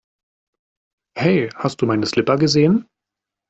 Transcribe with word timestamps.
Hey 1.15 1.49
hast 1.53 1.79
du 1.83 1.85
meine 1.85 2.07
Slipper 2.07 2.37
gesehen? 2.39 2.87